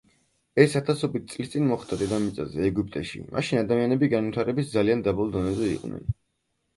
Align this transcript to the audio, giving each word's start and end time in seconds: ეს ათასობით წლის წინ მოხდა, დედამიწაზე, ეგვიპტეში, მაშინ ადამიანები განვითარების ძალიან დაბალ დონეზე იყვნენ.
ეს 0.61 0.71
ათასობით 0.77 1.25
წლის 1.33 1.49
წინ 1.55 1.67
მოხდა, 1.71 1.99
დედამიწაზე, 1.99 2.63
ეგვიპტეში, 2.69 3.21
მაშინ 3.35 3.59
ადამიანები 3.61 4.09
განვითარების 4.15 4.73
ძალიან 4.77 5.05
დაბალ 5.09 5.31
დონეზე 5.37 5.69
იყვნენ. 5.75 6.09